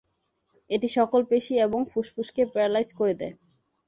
[0.69, 3.35] এটি সকল পেশি এবং ফুসফুসকে প্যারালাইজ করে দেয়।